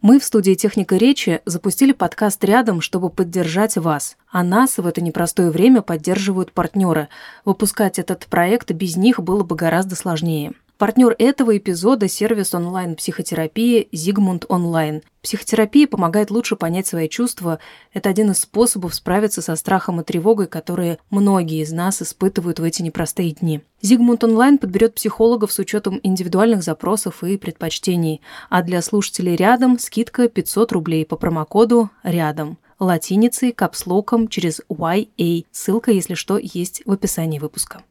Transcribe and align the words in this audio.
Мы 0.00 0.20
в 0.20 0.24
студии 0.24 0.54
«Техника 0.54 0.96
речи» 0.96 1.40
запустили 1.44 1.90
подкаст 1.90 2.44
«Рядом», 2.44 2.80
чтобы 2.80 3.10
поддержать 3.10 3.76
вас. 3.76 4.16
А 4.30 4.44
нас 4.44 4.78
в 4.78 4.86
это 4.86 5.00
непростое 5.00 5.50
время 5.50 5.82
поддерживают 5.82 6.52
партнеры. 6.52 7.08
Выпускать 7.44 7.98
этот 7.98 8.26
проект 8.26 8.70
без 8.70 8.96
них 8.96 9.18
было 9.18 9.42
бы 9.42 9.56
гораздо 9.56 9.96
сложнее. 9.96 10.52
Партнер 10.78 11.16
этого 11.18 11.58
эпизода– 11.58 12.06
сервис 12.08 12.54
онлайн-психотерапии 12.54 13.88
«Зигмунд 13.90 14.44
Онлайн». 14.48 15.02
Психотерапия 15.22 15.88
помогает 15.88 16.30
лучше 16.30 16.54
понять 16.54 16.86
свои 16.86 17.08
чувства. 17.08 17.58
Это 17.92 18.08
один 18.08 18.30
из 18.30 18.38
способов 18.38 18.94
справиться 18.94 19.42
со 19.42 19.56
страхом 19.56 20.00
и 20.00 20.04
тревогой, 20.04 20.46
которые 20.46 21.00
многие 21.10 21.64
из 21.64 21.72
нас 21.72 22.00
испытывают 22.00 22.60
в 22.60 22.62
эти 22.62 22.82
непростые 22.82 23.32
дни. 23.32 23.60
«Зигмунд 23.82 24.22
Онлайн» 24.22 24.56
подберет 24.56 24.94
психологов 24.94 25.50
с 25.50 25.58
учетом 25.58 25.98
индивидуальных 26.04 26.62
запросов 26.62 27.24
и 27.24 27.36
предпочтений. 27.38 28.20
А 28.48 28.62
для 28.62 28.80
слушателей 28.80 29.34
рядом 29.34 29.80
скидка 29.80 30.28
500 30.28 30.70
рублей 30.70 31.04
по 31.04 31.16
промокоду 31.16 31.90
«Рядом» 32.04 32.56
латиницей, 32.78 33.50
капслоком 33.50 34.28
через 34.28 34.60
YA. 34.70 35.44
Ссылка, 35.50 35.90
если 35.90 36.14
что, 36.14 36.38
есть 36.38 36.82
в 36.84 36.92
описании 36.92 37.40
выпуска. 37.40 37.82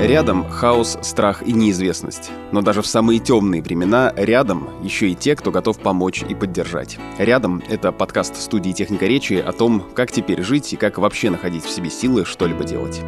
Рядом 0.00 0.46
хаос, 0.50 0.98
страх 1.00 1.42
и 1.42 1.54
неизвестность. 1.54 2.30
Но 2.52 2.60
даже 2.60 2.82
в 2.82 2.86
самые 2.86 3.18
темные 3.18 3.62
времена 3.62 4.12
рядом 4.14 4.68
еще 4.82 5.08
и 5.08 5.14
те, 5.14 5.34
кто 5.34 5.50
готов 5.50 5.78
помочь 5.78 6.22
и 6.22 6.34
поддержать. 6.34 6.98
Рядом— 7.16 7.62
это 7.70 7.92
подкаст 7.92 8.36
студии 8.36 8.72
«Техника 8.72 9.06
речи» 9.06 9.34
о 9.34 9.52
том, 9.52 9.82
как 9.94 10.12
теперь 10.12 10.42
жить 10.42 10.74
и 10.74 10.76
как 10.76 10.98
вообще 10.98 11.30
находить 11.30 11.64
в 11.64 11.70
себе 11.70 11.88
силы 11.88 12.26
что-либо 12.26 12.62
делать. 12.62 13.00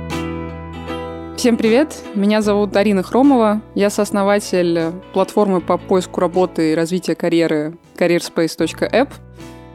Всем 1.36 1.58
привет! 1.58 1.94
Меня 2.14 2.40
зовут 2.40 2.74
Арина 2.74 3.02
Хромова. 3.02 3.60
Я 3.74 3.90
сооснователь 3.90 4.92
платформы 5.12 5.60
по 5.60 5.76
поиску 5.76 6.22
работы 6.22 6.72
и 6.72 6.74
развития 6.74 7.14
карьеры 7.14 7.74
careerspace.app. 7.98 9.10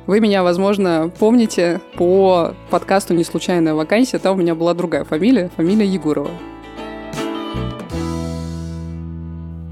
Вы 0.08 0.20
меня, 0.20 0.42
возможно, 0.42 1.12
помните 1.20 1.80
по 1.96 2.56
подкасту 2.72 3.14
«Не 3.14 3.24
случайная 3.24 3.76
вакансия». 3.76 4.18
Там 4.18 4.36
у 4.36 4.42
меня 4.42 4.56
была 4.56 4.74
другая 4.74 5.04
фамилия, 5.04 5.52
фамилия 5.56 5.86
Егорова. 5.86 6.32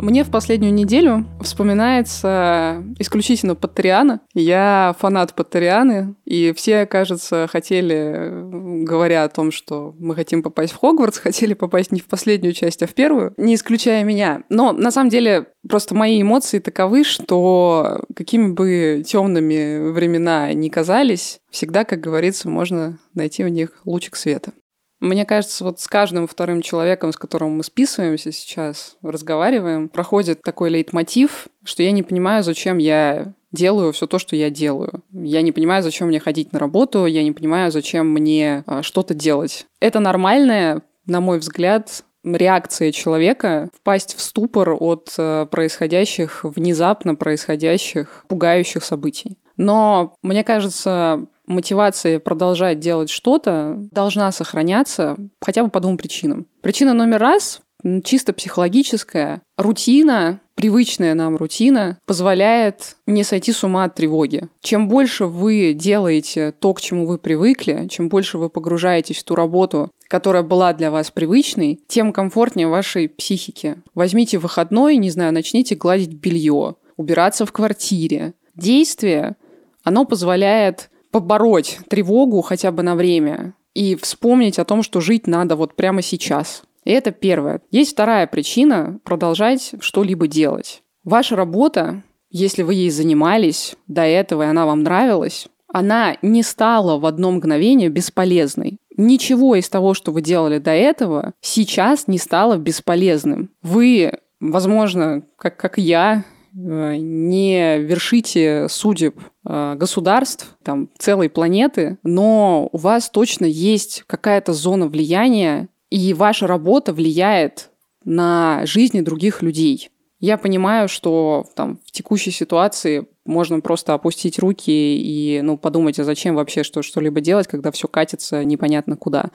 Мне 0.02 0.23
в 0.23 0.31
последнюю 0.31 0.73
неделю 0.73 1.27
вспоминается 1.41 2.83
исключительно 2.97 3.53
Патриана. 3.53 4.21
Я 4.33 4.95
фанат 4.97 5.35
Патрианы, 5.35 6.16
и 6.25 6.53
все, 6.53 6.88
кажется, 6.88 7.47
хотели, 7.47 8.83
говоря 8.83 9.23
о 9.23 9.30
том, 9.30 9.52
что 9.52 9.93
мы 9.99 10.16
хотим 10.16 10.41
попасть 10.41 10.73
в 10.73 10.77
Хогвартс, 10.77 11.17
хотели 11.19 11.53
попасть 11.53 11.91
не 11.91 11.99
в 11.99 12.08
последнюю 12.08 12.53
часть, 12.53 12.81
а 12.81 12.88
в 12.88 12.95
первую, 12.95 13.35
не 13.38 13.53
исключая 13.53 14.03
меня. 14.03 14.41
Но 14.49 14.71
на 14.71 14.89
самом 14.89 15.09
деле 15.11 15.45
просто 15.69 15.93
мои 15.93 16.19
эмоции 16.19 16.58
таковы, 16.58 17.03
что 17.03 18.02
какими 18.15 18.53
бы 18.53 19.03
темными 19.05 19.91
времена 19.91 20.52
ни 20.53 20.69
казались, 20.69 21.41
всегда, 21.52 21.83
как 21.83 21.99
говорится, 21.99 22.49
можно 22.49 22.97
найти 23.13 23.43
в 23.43 23.49
них 23.49 23.73
лучик 23.86 24.15
света. 24.15 24.53
Мне 25.02 25.25
кажется, 25.25 25.63
вот 25.63 25.80
с 25.80 25.88
каждым 25.88 26.27
вторым 26.27 26.61
человеком, 26.61 27.11
с 27.11 27.17
которым 27.17 27.57
мы 27.57 27.63
списываемся 27.63 28.31
сейчас, 28.31 28.97
разговариваем, 29.02 29.89
проходит 29.89 30.43
такой 30.43 30.69
лейтмотив, 30.69 31.47
что 31.63 31.81
я 31.81 31.91
не 31.91 32.03
понимаю, 32.03 32.43
зачем 32.43 32.77
я 32.77 33.33
делаю 33.52 33.93
все 33.93 34.05
то, 34.05 34.19
что 34.19 34.35
я 34.35 34.52
делаю. 34.52 35.03
Я 35.11 35.41
не 35.41 35.52
понимаю, 35.52 35.81
зачем 35.81 36.08
мне 36.08 36.19
ходить 36.19 36.53
на 36.53 36.59
работу, 36.59 37.08
я 37.08 37.23
не 37.23 37.31
понимаю, 37.31 37.71
зачем 37.71 38.09
мне 38.09 38.63
а, 38.67 38.83
что-то 38.83 39.16
делать. 39.16 39.66
Это 39.80 39.99
нормальная, 39.99 40.83
на 41.08 41.19
мой 41.19 41.39
взгляд, 41.39 42.03
реакция 42.23 42.91
человека 42.91 43.69
впасть 43.73 44.15
в 44.15 44.21
ступор 44.21 44.77
от 44.80 45.14
э, 45.17 45.47
происходящих, 45.49 46.43
внезапно 46.43 47.15
происходящих, 47.15 48.26
пугающих 48.27 48.83
событий. 48.83 49.39
Но 49.58 50.14
мне 50.21 50.43
кажется, 50.43 51.26
мотивация 51.52 52.20
продолжать 52.20 52.80
делать 52.80 53.10
что-то 53.10 53.76
должна 53.92 54.32
сохраняться 54.32 55.17
хотя 55.42 55.64
бы 55.64 55.70
по 55.70 55.80
двум 55.80 55.98
причинам. 55.98 56.48
Причина 56.62 56.94
номер 56.94 57.20
раз 57.20 57.62
чисто 58.04 58.34
психологическая. 58.34 59.42
Рутина, 59.58 60.42
привычная 60.56 61.14
нам 61.14 61.36
рутина, 61.36 61.98
позволяет 62.06 62.95
не 63.08 63.23
сойти 63.23 63.52
с 63.52 63.64
ума 63.64 63.86
от 63.86 63.95
тревоги. 63.95 64.48
Чем 64.62 64.88
больше 64.88 65.26
вы 65.26 65.73
делаете 65.73 66.54
то, 66.60 66.73
к 66.73 66.82
чему 66.82 67.06
вы 67.06 67.17
привыкли, 67.17 67.88
чем 67.89 68.10
больше 68.10 68.38
вы 68.38 68.50
погружаетесь 68.50 69.18
в 69.18 69.23
ту 69.23 69.36
работу, 69.36 69.92
которая 70.08 70.44
была 70.44 70.73
для 70.73 70.92
вас 70.92 71.12
привычной, 71.12 71.80
тем 71.88 72.14
комфортнее 72.14 72.68
вашей 72.68 73.10
психике. 73.10 73.78
Возьмите 73.95 74.38
выходной, 74.38 74.98
не 74.98 75.10
знаю, 75.10 75.33
начните 75.33 75.76
гладить 75.76 76.14
белье, 76.14 76.76
убираться 76.98 77.45
в 77.45 77.52
квартире. 77.52 78.33
Действие, 78.56 79.36
оно 79.83 80.06
позволяет 80.06 80.89
побороть 81.11 81.80
тревогу 81.89 82.42
хотя 82.42 82.72
бы 82.72 82.83
на 82.83 82.95
время 82.95 83.54
и 83.73 83.95
вспомнить 83.95 84.60
о 84.60 84.66
том, 84.66 84.83
что 84.83 85.02
жить 85.02 85.27
надо 85.27 85.55
вот 85.55 85.76
прямо 85.76 86.02
сейчас. 86.02 86.64
И 86.83 86.92
это 86.92 87.11
первое. 87.11 87.61
Есть 87.70 87.92
вторая 87.92 88.27
причина 88.27 88.99
продолжать 89.04 89.73
что-либо 89.80 90.27
делать. 90.27 90.82
Ваша 91.04 91.36
работа, 91.36 92.04
если 92.30 92.64
вы 92.64 92.73
ей 92.73 92.89
занимались 92.89 93.76
до 93.88 94.02
этого, 94.02 94.44
и 94.44 94.48
она 94.48 94.66
вам 94.66 94.83
нравилась, 94.83 95.48
она 95.67 96.17
не 96.21 96.44
стала 96.44 97.00
в 97.00 97.05
одно 97.05 97.32
мгновение 97.32 97.89
бесполезной. 97.89 98.77
Ничего 98.98 99.55
из 99.55 99.70
того, 99.70 99.94
что 99.94 100.11
вы 100.11 100.21
делали 100.21 100.58
до 100.58 100.71
этого, 100.71 101.33
сейчас 101.39 102.08
не 102.08 102.17
стало 102.17 102.58
бесполезным. 102.58 103.50
Вы, 103.61 104.20
возможно, 104.39 105.23
как, 105.38 105.55
как 105.58 105.77
я, 105.77 106.26
не 106.54 107.80
вершите 107.80 108.67
судеб 108.70 109.20
э, 109.45 109.76
государств, 109.76 110.58
там, 110.64 110.89
целой 110.98 111.30
планеты, 111.30 111.98
но 112.04 112.70
у 112.72 112.78
вас 112.78 113.10
точно 113.10 113.45
есть 113.45 114.04
какая-то 114.08 114.54
зона 114.54 114.88
влияния, 114.88 115.70
и 115.89 116.14
ваша 116.14 116.48
работа 116.48 116.94
влияет 116.94 117.70
на 118.04 118.66
жизни 118.66 119.02
других 119.02 119.42
людей. 119.42 119.89
Я 120.20 120.38
понимаю, 120.38 120.88
что 120.88 121.45
там, 121.56 121.80
в 121.86 121.92
текущей 121.92 122.32
ситуации 122.32 123.08
можно 123.26 123.60
просто 123.60 123.94
опустить 123.94 124.39
руки 124.39 124.72
и 124.72 125.42
ну, 125.42 125.58
подумать, 125.58 126.00
а 126.00 126.04
зачем 126.04 126.36
вообще 126.36 126.64
что- 126.64 126.82
что-либо 126.82 127.22
делать, 127.22 127.48
когда 127.48 127.72
все 127.72 127.88
катится 127.88 128.44
непонятно 128.44 128.98
куда. 128.98 129.31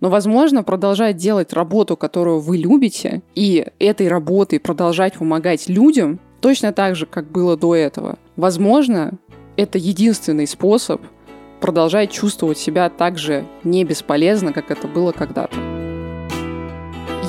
Но, 0.00 0.10
возможно, 0.10 0.64
продолжать 0.64 1.16
делать 1.16 1.52
работу, 1.52 1.96
которую 1.96 2.40
вы 2.40 2.56
любите, 2.56 3.22
и 3.34 3.66
этой 3.78 4.08
работой 4.08 4.58
продолжать 4.58 5.14
помогать 5.14 5.68
людям, 5.68 6.18
Точно 6.42 6.72
так 6.72 6.96
же, 6.96 7.06
как 7.06 7.30
было 7.30 7.56
до 7.56 7.76
этого. 7.76 8.18
Возможно, 8.34 9.12
это 9.56 9.78
единственный 9.78 10.48
способ 10.48 11.00
продолжать 11.60 12.10
чувствовать 12.10 12.58
себя 12.58 12.90
так 12.90 13.16
же 13.16 13.46
не 13.62 13.84
бесполезно, 13.84 14.52
как 14.52 14.72
это 14.72 14.88
было 14.88 15.12
когда-то. 15.12 15.56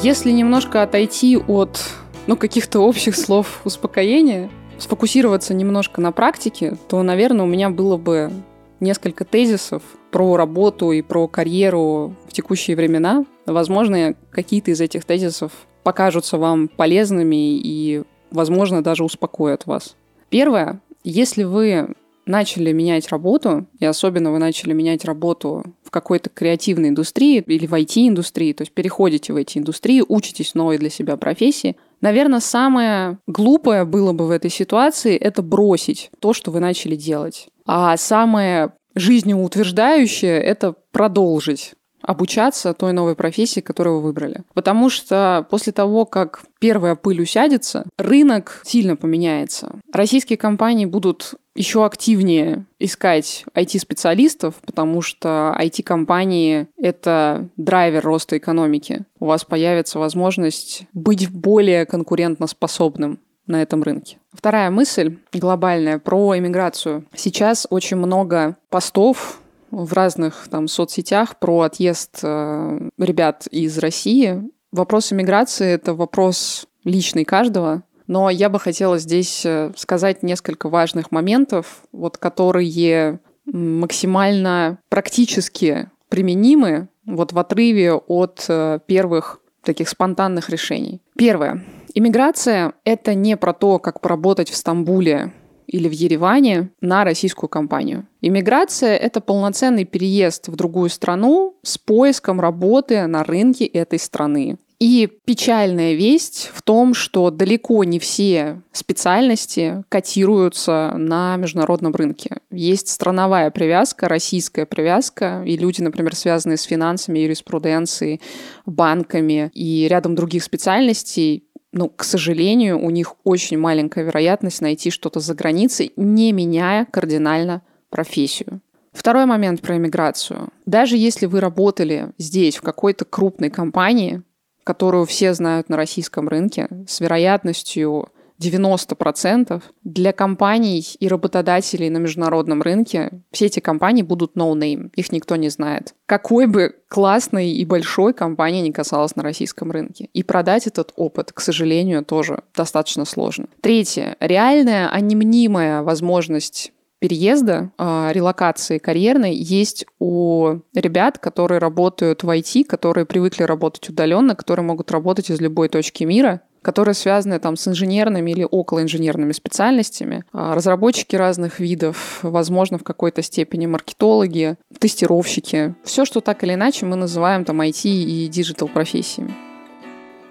Если 0.02 0.32
немножко 0.32 0.82
отойти 0.82 1.38
от 1.38 1.80
ну, 2.26 2.36
каких-то 2.36 2.80
общих 2.80 3.16
слов 3.16 3.62
успокоения, 3.66 4.50
сфокусироваться 4.80 5.54
немножко 5.54 6.02
на 6.02 6.12
практике, 6.12 6.76
то, 6.90 7.04
наверное, 7.04 7.46
у 7.46 7.48
меня 7.48 7.70
было 7.70 7.98
бы 7.98 8.32
несколько 8.80 9.26
тезисов 9.26 9.84
про 10.12 10.38
работу 10.38 10.92
и 10.92 11.04
про 11.04 11.28
карьеру 11.28 12.16
в 12.28 12.34
текущие 12.34 12.76
времена. 12.76 13.26
Возможно, 13.46 14.16
какие-то 14.32 14.72
из 14.72 14.82
этих 14.82 15.06
тезисов 15.06 15.52
покажутся 15.84 16.40
вам 16.40 16.68
полезными 16.68 17.60
и 17.60 18.02
возможно, 18.34 18.84
даже 18.84 19.04
успокоят 19.04 19.66
вас. 19.66 19.96
Первое, 20.30 20.82
если 21.04 21.44
вы 21.44 21.96
начали 22.26 22.72
менять 22.72 23.10
работу, 23.10 23.68
и 23.80 23.86
особенно 23.86 24.32
вы 24.32 24.40
начали 24.40 24.74
менять 24.74 25.06
работу 25.06 25.64
в 25.84 25.92
какой-то 25.92 26.30
креативной 26.30 26.90
индустрии 26.90 27.44
или 27.46 27.68
в 27.68 27.74
IT-индустрии, 27.74 28.54
то 28.54 28.64
есть 28.64 28.72
переходите 28.74 29.34
в 29.34 29.36
эти 29.36 29.58
индустрии, 29.58 30.04
учитесь 30.08 30.56
новой 30.56 30.78
для 30.78 30.90
себя 30.90 31.18
профессии, 31.18 31.76
наверное, 32.02 32.40
самое 32.40 33.20
глупое 33.28 33.86
было 33.86 34.14
бы 34.14 34.28
в 34.28 34.32
этой 34.32 34.50
ситуации– 34.50 35.16
это 35.18 35.42
бросить 35.42 36.12
то, 36.20 36.34
что 36.34 36.52
вы 36.52 36.60
начали 36.60 36.96
делать. 36.96 37.48
А 37.66 37.96
самое 37.98 38.74
жизнеутверждающее– 38.96 40.40
это 40.42 40.76
продолжить 40.92 41.74
обучаться 42.04 42.74
той 42.74 42.94
новой 42.94 43.16
профессии, 43.16 43.62
которую 43.62 43.98
вы 43.98 44.04
выбрали. 44.04 44.44
Потому 44.54 44.90
что 44.90 45.48
после 45.50 45.74
того, 45.74 46.06
как 46.06 46.42
первая 46.60 46.96
пыль 46.96 47.22
усядется, 47.22 47.86
рынок 47.98 48.62
сильно 48.66 48.96
поменяется. 48.96 49.80
Российские 49.92 50.38
компании 50.38 50.86
будут 50.86 51.34
еще 51.56 51.86
активнее 51.86 52.66
искать 52.80 53.46
IT-специалистов, 53.56 54.56
потому 54.66 55.02
что 55.02 55.56
IT-компании— 55.60 56.68
это 56.78 57.50
драйвер 57.58 58.04
роста 58.04 58.38
экономики. 58.38 59.06
У 59.20 59.26
вас 59.26 59.46
появится 59.46 60.00
возможность 60.00 60.84
быть 60.94 61.30
более 61.30 61.86
конкурентоспособным 61.86 63.20
на 63.46 63.62
этом 63.62 63.84
рынке. 63.84 64.18
Вторая 64.32 64.70
мысль 64.72 65.18
глобальная 65.34 66.00
про 66.00 66.38
иммиграцию. 66.38 67.06
Сейчас 67.16 67.68
очень 67.70 67.98
много 67.98 68.58
постов 68.70 69.40
в 69.74 69.94
разных 69.94 70.48
там 70.50 70.68
соцсетях 70.68 71.40
про 71.40 71.62
отъезд 71.62 72.20
э, 72.22 72.90
ребят 72.98 73.48
из 73.48 73.78
России. 73.78 74.44
Вопрос 74.72 75.12
иммиграции— 75.12 75.68
это 75.74 75.94
вопрос 75.94 76.68
личный 76.84 77.26
каждого, 77.26 77.84
но 78.08 78.30
я 78.30 78.50
бы 78.50 78.60
хотела 78.60 78.98
здесь 79.00 79.46
э, 79.46 79.72
сказать 79.76 80.24
несколько 80.24 80.70
важных 80.70 81.12
моментов, 81.12 81.84
вот, 81.92 82.18
которые 82.18 83.20
максимально 83.46 84.80
практически 84.90 85.90
применимы 86.10 86.90
вот 87.06 87.34
в 87.34 87.40
отрыве 87.40 87.94
от 87.94 88.46
э, 88.48 88.80
первых 88.86 89.40
таких 89.64 89.90
спонтанных 89.90 90.50
решений. 90.50 91.02
Первое. 91.18 91.64
Иммиграция— 91.94 92.74
это 92.86 93.14
не 93.14 93.38
про 93.38 93.54
то, 93.54 93.80
как 93.80 94.02
поработать 94.02 94.50
в 94.50 94.56
Стамбуле 94.56 95.34
или 95.68 95.88
в 95.88 95.92
Ереване 95.92 96.70
на 96.82 97.04
российскую 97.04 97.50
компанию. 97.50 98.08
Иммиграция— 98.22 98.96
это 98.98 99.22
полноценный 99.22 99.86
переезд 99.86 100.48
в 100.48 100.56
другую 100.56 100.90
страну 100.90 101.56
с 101.64 101.78
поиском 101.78 102.40
работы 102.40 103.06
на 103.08 103.24
рынке 103.24 103.66
этой 103.66 104.00
страны. 104.00 104.58
И 104.84 105.08
печальная 105.24 105.94
весть 105.94 106.52
в 106.54 106.62
том, 106.62 106.94
что 106.94 107.32
далеко 107.32 107.86
не 107.86 108.00
все 108.00 108.62
специальности 108.74 109.82
котируются 109.88 110.94
на 110.98 111.38
международном 111.38 111.96
рынке. 111.96 112.40
Есть 112.52 112.90
страновая 112.90 113.50
привязка, 113.50 114.10
российская 114.10 114.66
привязка, 114.66 115.42
и 115.46 115.56
люди, 115.56 115.82
например, 115.82 116.16
связанные 116.16 116.58
с 116.58 116.64
финансами, 116.64 117.20
юриспруденцией, 117.20 118.20
банками 118.66 119.52
и 119.54 119.88
рядом 119.88 120.16
других 120.16 120.44
специальностей, 120.44 121.46
ну, 121.74 121.90
к 121.90 122.04
сожалению, 122.04 122.80
у 122.80 122.92
них 122.92 123.16
очень 123.24 123.58
маленькая 123.58 124.06
вероятность 124.06 124.62
найти 124.62 124.92
что-то 124.92 125.20
за 125.20 125.34
границей, 125.34 125.92
не 125.96 126.32
меняя 126.32 126.86
кардинально 126.86 127.64
профессию. 127.90 128.62
Второй 128.92 129.26
момент 129.26 129.62
про 129.62 129.78
иммиграцию. 129.78 130.50
Даже 130.68 130.98
если 130.98 131.26
вы 131.26 131.40
работали 131.40 132.12
здесь, 132.20 132.58
в 132.58 132.62
какой-то 132.62 133.06
крупной 133.06 133.50
компании, 133.50 134.22
которую 134.64 135.06
все 135.06 135.34
знают 135.34 135.68
на 135.68 135.76
российском 135.76 136.30
рынке, 136.30 136.68
с 136.88 137.00
вероятностью 137.00 138.10
90% 138.40 139.62
для 139.84 140.12
компаний 140.14 140.86
и 141.00 141.08
работодателей 141.08 141.90
на 141.90 141.98
международном 141.98 142.62
рынке 142.62 143.22
все 143.32 143.46
эти 143.46 143.60
компании 143.60 144.02
будут 144.02 144.36
no-name, 144.36 144.90
их 144.96 145.12
никто 145.12 145.36
не 145.36 145.50
знает. 145.50 145.94
Какой 146.06 146.48
бы 146.48 146.76
классной 146.88 147.52
и 147.52 147.66
большой 147.66 148.14
компании 148.14 148.62
не 148.62 148.72
касалась 148.72 149.16
на 149.16 149.24
российском 149.24 149.72
рынке. 149.72 150.10
И 150.14 150.24
продать 150.24 150.68
этот 150.68 150.94
опыт, 150.96 151.32
к 151.32 151.40
сожалению, 151.40 152.06
тоже 152.06 152.44
достаточно 152.56 153.06
сложно. 153.06 153.48
Третье. 153.62 154.16
Реальная, 154.20 154.90
а 154.90 155.00
не 155.00 155.16
мнимая 155.16 155.82
возможность 155.82 156.72
переезда, 157.04 157.72
э, 157.78 158.12
релокации 158.14 158.78
карьерной 158.78 159.36
есть 159.36 159.86
у 160.00 160.60
ребят, 160.74 161.18
которые 161.18 161.60
работают 161.60 162.24
в 162.24 162.30
IT, 162.30 162.64
которые 162.64 163.06
привыкли 163.06 163.44
работать 163.44 163.90
удаленно, 163.90 164.36
которые 164.36 164.66
могут 164.66 164.90
работать 164.90 165.30
из 165.30 165.42
любой 165.42 165.68
точки 165.68 166.06
мира, 166.06 166.44
которые 166.64 166.96
связаны 166.96 167.38
там 167.40 167.56
с 167.56 167.68
инженерными 167.68 168.32
или 168.32 168.48
околоинженерными 168.50 169.34
специальностями, 169.34 170.24
а, 170.34 170.56
разработчики 170.56 171.16
разных 171.16 171.60
видов, 171.60 172.20
возможно, 172.24 172.80
в 172.80 172.84
какой-то 172.84 173.22
степени 173.22 173.68
маркетологи, 173.68 174.56
тестировщики. 174.80 175.76
Все, 175.84 176.06
что 176.06 176.22
так 176.22 176.44
или 176.44 176.54
иначе 176.54 176.86
мы 176.86 176.96
называем 176.96 177.46
там 177.46 177.62
IT 177.62 177.88
и 177.88 178.28
digital 178.28 178.68
профессиями. 178.68 179.34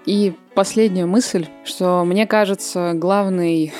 И 0.05 0.33
последняя 0.53 1.05
мысль, 1.05 1.45
что 1.63 2.03
мне 2.03 2.27
кажется, 2.27 2.91
главный 2.93 3.71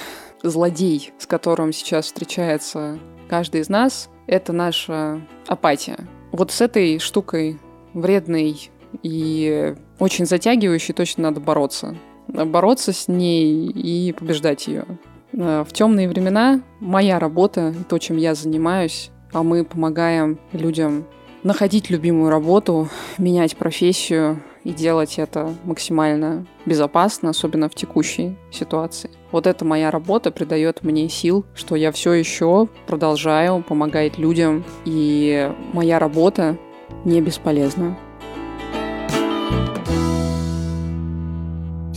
злодей, 0.42 1.12
с 1.18 1.26
которым 1.26 1.74
сейчас 1.74 2.06
встречается 2.06 3.00
каждый 3.28 3.62
из 3.62 3.70
нас, 3.70 4.10
это 4.28 4.54
наша 4.54 5.22
апатия. 5.48 5.98
Вот 6.32 6.52
с 6.52 6.62
этой 6.62 7.00
штукой 7.00 7.60
вредной 7.94 8.70
и 9.02 9.76
очень 10.00 10.26
затягивающей 10.26 10.94
точно 10.94 11.24
надо 11.24 11.40
бороться. 11.40 11.96
Бороться 12.28 12.94
с 12.94 13.08
ней 13.08 13.68
и 13.68 14.12
побеждать 14.14 14.68
ее. 14.68 14.86
В 15.32 15.68
темные 15.72 16.08
времена 16.08 16.62
моя 16.80 17.20
работа, 17.20 17.74
то, 17.90 17.98
чем 17.98 18.18
я 18.18 18.36
занимаюсь, 18.36 19.12
а 19.32 19.44
мы 19.44 19.64
помогаем 19.64 20.40
людям 20.52 21.06
находить 21.42 21.90
любимую 21.90 22.30
работу, 22.30 22.88
менять 23.18 23.58
профессию, 23.58 24.42
и 24.64 24.72
делать 24.72 25.20
это 25.20 25.54
максимально 25.66 26.46
безопасно, 26.66 27.32
особенно 27.32 27.68
в 27.68 27.76
текущей 27.76 28.38
ситуации. 28.52 29.12
Вот 29.32 29.46
эта 29.46 29.66
моя 29.66 29.92
работа 29.92 30.32
придает 30.32 30.84
мне 30.84 31.10
сил, 31.10 31.46
что 31.54 31.76
я 31.76 31.92
все 31.92 32.14
еще 32.14 32.70
продолжаю 32.88 33.62
помогать 33.62 34.18
людям, 34.18 34.64
и 34.86 35.52
моя 35.74 36.00
работа 36.00 36.58
не 37.04 37.20
бесполезна. 37.20 37.98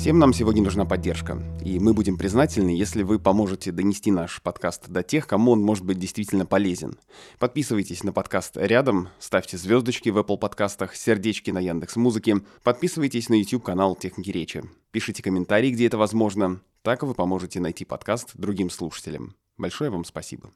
Всем 0.07 0.21
нам 0.21 0.33
сегодня 0.33 0.63
нужна 0.63 0.85
поддержка, 0.85 1.37
и 1.65 1.81
мы 1.81 1.93
будем 1.93 2.17
признательны, 2.17 2.71
если 2.71 3.03
вы 3.03 3.19
поможете 3.19 3.73
донести 3.73 4.13
наш 4.13 4.41
подкаст 4.41 4.89
до 4.89 5.03
тех, 5.03 5.27
кому 5.27 5.51
он 5.51 5.61
может 5.61 5.85
быть 5.85 5.99
действительно 5.99 6.47
полезен. 6.47 7.01
Подписывайтесь 7.41 8.05
на 8.05 8.13
подкаст 8.13 8.57
рядом, 8.57 9.09
ставьте 9.19 9.59
звездочки 9.59 10.11
в 10.11 10.19
Apple 10.19 10.39
подкастах, 10.39 10.95
сердечки 10.95 11.51
на 11.51 11.59
Яндекс 11.59 11.97
Музыке, 11.97 12.37
подписывайтесь 12.63 13.29
на 13.31 13.35
YouTube 13.35 13.65
канал 13.65 13.97
Техники 13.97 14.31
речи, 14.31 14.63
пишите 14.93 15.25
комментарии, 15.25 15.73
где 15.73 15.89
это 15.89 15.99
возможно, 15.99 16.61
так 16.83 17.03
вы 17.03 17.13
поможете 17.15 17.59
найти 17.59 17.85
подкаст 17.85 18.31
другим 18.35 18.71
слушателям. 18.71 19.35
Большое 19.59 19.91
вам 19.91 20.05
спасибо. 20.05 20.53